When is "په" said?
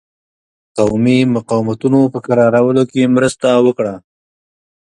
2.13-2.19